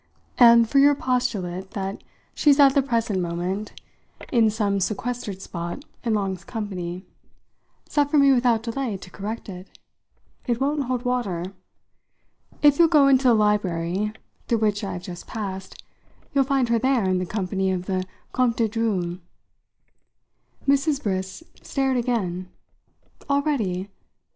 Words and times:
And 0.39 0.67
for 0.67 0.79
your 0.79 0.95
postulate 0.95 1.69
that 1.77 2.03
she's 2.33 2.59
at 2.59 2.73
the 2.73 2.81
present 2.81 3.19
moment 3.19 3.79
in 4.33 4.49
some 4.49 4.79
sequestered 4.79 5.43
spot 5.43 5.85
in 6.03 6.15
Long's 6.15 6.43
company, 6.43 7.05
suffer 7.87 8.17
me 8.17 8.31
without 8.31 8.63
delay 8.63 8.97
to 8.97 9.11
correct 9.11 9.47
it. 9.47 9.77
It 10.47 10.59
won't 10.59 10.85
hold 10.85 11.05
water. 11.05 11.53
If 12.63 12.79
you'll 12.79 12.87
go 12.87 13.07
into 13.07 13.25
the 13.27 13.35
library, 13.35 14.11
through 14.47 14.57
which 14.57 14.83
I 14.83 14.93
have 14.93 15.03
just 15.03 15.27
passed, 15.27 15.83
you'll 16.33 16.45
find 16.45 16.69
her 16.69 16.79
there 16.79 17.03
in 17.07 17.19
the 17.19 17.25
company 17.27 17.69
of 17.69 17.85
the 17.85 18.03
Comte 18.31 18.57
de 18.57 18.67
Dreuil." 18.67 19.19
Mrs. 20.67 21.03
Briss 21.03 21.43
stared 21.61 21.95
again. 21.95 22.49
"Already? 23.29 23.87